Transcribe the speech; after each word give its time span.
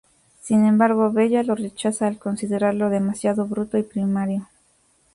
Sin 0.41 0.65
embargo, 0.65 1.11
Bella 1.11 1.43
lo 1.43 1.53
rechaza 1.53 2.07
al 2.07 2.17
considerarlo 2.17 2.89
demasiado 2.89 3.45
bruto 3.45 3.77
y 3.77 3.83
primario. 3.83 4.47